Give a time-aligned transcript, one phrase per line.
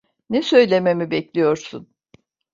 [0.29, 1.87] Ne söylememi bekliyorsun?